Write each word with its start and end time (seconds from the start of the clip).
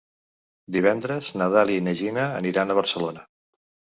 Divendres 0.77 1.27
na 1.41 1.49
Dàlia 1.57 1.83
i 1.83 1.85
na 1.89 1.95
Gina 2.01 2.25
aniran 2.39 2.71
a 2.71 2.79
Barcelona. 2.83 3.27